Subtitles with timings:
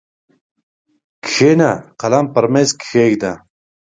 [1.25, 1.69] کښېنه
[2.01, 3.33] قلم پر مېز کښېږده!